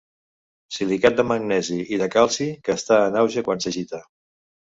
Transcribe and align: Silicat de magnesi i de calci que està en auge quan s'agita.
Silicat 0.75 1.17
de 1.19 1.25
magnesi 1.31 1.77
i 1.97 1.99
de 2.03 2.07
calci 2.15 2.47
que 2.69 2.75
està 2.81 2.99
en 3.11 3.19
auge 3.23 3.47
quan 3.49 3.65
s'agita. 3.67 4.01